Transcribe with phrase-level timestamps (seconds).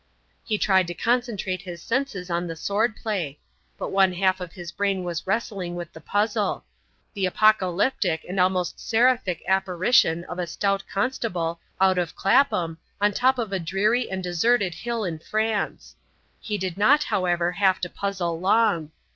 [0.43, 3.37] He tried to concentrate his senses on the sword play;
[3.77, 6.65] but one half of his brain was wrestling with the puzzle;
[7.13, 13.37] the apocalyptic and almost seraphic apparition of a stout constable out of Clapham on top
[13.37, 15.95] of a dreary and deserted hill in France.
[16.39, 18.89] He did not, however, have to puzzle long.